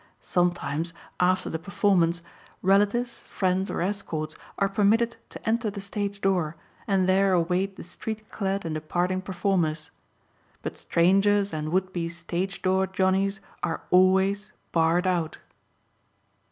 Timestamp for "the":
1.47-1.59, 5.69-5.79, 7.75-7.83